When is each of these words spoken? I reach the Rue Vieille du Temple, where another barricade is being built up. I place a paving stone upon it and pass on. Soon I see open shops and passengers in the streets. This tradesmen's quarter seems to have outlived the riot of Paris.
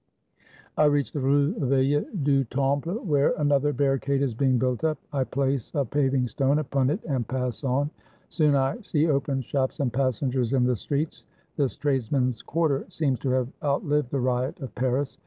I 0.77 0.85
reach 0.85 1.11
the 1.11 1.19
Rue 1.19 1.53
Vieille 1.59 2.03
du 2.23 2.43
Temple, 2.45 2.95
where 3.05 3.35
another 3.37 3.71
barricade 3.71 4.23
is 4.23 4.33
being 4.33 4.57
built 4.57 4.83
up. 4.83 4.97
I 5.13 5.23
place 5.23 5.71
a 5.75 5.85
paving 5.85 6.27
stone 6.27 6.57
upon 6.57 6.89
it 6.89 7.01
and 7.07 7.27
pass 7.27 7.63
on. 7.63 7.91
Soon 8.27 8.55
I 8.55 8.81
see 8.81 9.05
open 9.07 9.43
shops 9.43 9.79
and 9.79 9.93
passengers 9.93 10.53
in 10.53 10.63
the 10.63 10.75
streets. 10.75 11.27
This 11.55 11.75
tradesmen's 11.77 12.41
quarter 12.41 12.83
seems 12.89 13.19
to 13.19 13.29
have 13.29 13.49
outlived 13.63 14.09
the 14.09 14.19
riot 14.21 14.59
of 14.59 14.73
Paris. 14.73 15.19